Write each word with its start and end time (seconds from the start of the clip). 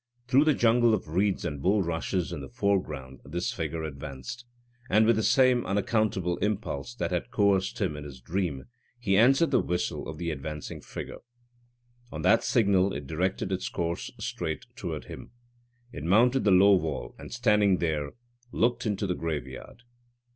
Through 0.27 0.45
the 0.45 0.55
jungle 0.55 0.95
of 0.95 1.09
reeds 1.09 1.45
and 1.45 1.61
bulrushes 1.61 2.31
in 2.33 2.41
the 2.41 2.49
foreground 2.49 3.19
this 3.23 3.53
figure 3.53 3.83
advanced; 3.83 4.45
and 4.89 5.05
with 5.05 5.15
the 5.15 5.21
same 5.21 5.63
unaccountable 5.63 6.37
impulse 6.37 6.95
that 6.95 7.11
had 7.11 7.29
coerced 7.29 7.79
him 7.79 7.95
in 7.95 8.03
his 8.03 8.19
dream, 8.19 8.63
he 8.97 9.15
answered 9.15 9.51
the 9.51 9.59
whistle 9.59 10.09
of 10.09 10.17
the 10.17 10.31
advancing 10.31 10.81
figure. 10.81 11.19
On 12.11 12.23
that 12.23 12.43
signal 12.43 12.93
it 12.93 13.05
directed 13.05 13.51
its 13.51 13.69
course 13.69 14.09
straight 14.19 14.65
toward 14.75 15.05
him. 15.05 15.33
It 15.91 16.03
mounted 16.03 16.45
the 16.45 16.49
low 16.51 16.73
wall, 16.77 17.13
and, 17.19 17.31
standing 17.31 17.77
there, 17.77 18.13
looked 18.51 18.87
into 18.87 19.05
the 19.05 19.13
graveyard. 19.13 19.83